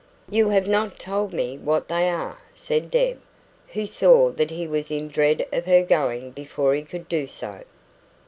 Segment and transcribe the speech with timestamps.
[0.31, 3.21] "You have not told me what they are," said Deb,
[3.67, 7.59] who saw that he was in dread of her going before he could do so.